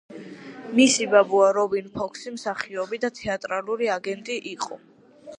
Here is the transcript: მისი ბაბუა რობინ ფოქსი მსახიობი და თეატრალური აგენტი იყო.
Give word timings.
მისი 0.77 1.03
ბაბუა 1.09 1.49
რობინ 1.57 1.91
ფოქსი 1.97 2.33
მსახიობი 2.37 2.99
და 3.03 3.11
თეატრალური 3.19 3.91
აგენტი 3.97 4.39
იყო. 4.53 4.79